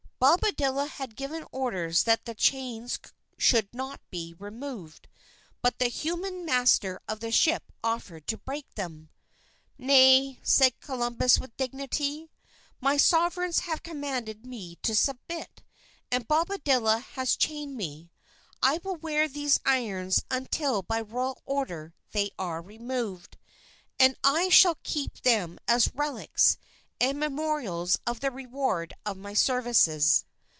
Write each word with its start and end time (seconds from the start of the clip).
Bobadilla 0.23 0.87
had 0.87 1.15
given 1.15 1.47
orders 1.51 2.03
that 2.03 2.25
the 2.25 2.35
chains 2.35 2.99
should 3.39 3.73
not 3.73 3.99
be 4.11 4.35
removed, 4.37 5.07
but 5.63 5.79
the 5.79 5.87
humane 5.87 6.45
master 6.45 7.01
of 7.07 7.21
the 7.21 7.31
ship 7.31 7.71
offered 7.83 8.27
to 8.27 8.37
break 8.37 8.71
them. 8.75 9.09
"Nay," 9.79 10.37
said 10.43 10.79
Columbus 10.79 11.39
with 11.39 11.57
dignity, 11.57 12.29
"my 12.79 12.97
Sovereigns 12.97 13.61
have 13.61 13.81
commanded 13.81 14.45
me 14.45 14.75
to 14.83 14.93
submit, 14.93 15.63
and 16.11 16.27
Bobadilla 16.27 16.99
has 16.99 17.35
chained 17.35 17.75
me. 17.75 18.11
I 18.61 18.79
will 18.83 18.97
wear 18.97 19.27
these 19.27 19.59
irons 19.65 20.23
until 20.29 20.83
by 20.83 21.01
royal 21.01 21.41
order 21.47 21.95
they 22.11 22.29
are 22.37 22.61
removed. 22.61 23.37
And 23.99 24.15
I 24.23 24.49
shall 24.49 24.77
keep 24.83 25.23
them 25.23 25.57
as 25.67 25.89
relics 25.95 26.59
and 27.03 27.19
memorials 27.19 27.97
of 28.05 28.19
the 28.19 28.29
reward 28.29 28.93
of 29.07 29.17
my 29.17 29.33
services." 29.33 30.23